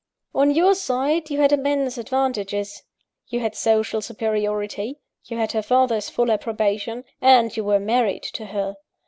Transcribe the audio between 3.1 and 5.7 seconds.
You had social superiority; you had her